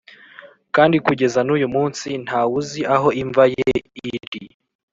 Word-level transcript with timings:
kandi 0.75 0.97
kugeza 1.05 1.39
n’uyu 1.43 1.67
munsi 1.75 2.07
nta 2.23 2.41
wuzi 2.49 2.81
aho 2.95 3.07
imva 3.21 3.43
ye 3.53 3.71
iri 4.15 4.43